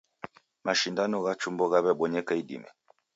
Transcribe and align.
Mashindano 0.65 1.17
gha 1.25 1.33
chumbo 1.41 1.63
ghawebonyeka 1.71 2.33
idime. 2.41 2.69